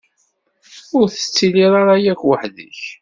[0.97, 2.79] Ur tettiliḍ ara yakk weḥd-k.